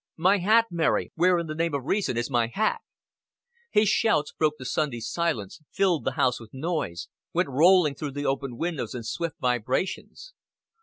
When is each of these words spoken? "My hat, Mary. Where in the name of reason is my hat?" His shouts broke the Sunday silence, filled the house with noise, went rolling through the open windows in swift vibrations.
"My 0.17 0.39
hat, 0.39 0.65
Mary. 0.71 1.11
Where 1.13 1.37
in 1.37 1.45
the 1.45 1.53
name 1.53 1.75
of 1.75 1.85
reason 1.85 2.17
is 2.17 2.27
my 2.27 2.47
hat?" 2.51 2.79
His 3.69 3.87
shouts 3.87 4.31
broke 4.31 4.55
the 4.57 4.65
Sunday 4.65 4.99
silence, 4.99 5.61
filled 5.71 6.05
the 6.05 6.13
house 6.13 6.39
with 6.39 6.49
noise, 6.55 7.07
went 7.33 7.49
rolling 7.49 7.93
through 7.93 8.13
the 8.13 8.25
open 8.25 8.57
windows 8.57 8.95
in 8.95 9.03
swift 9.03 9.35
vibrations. 9.39 10.33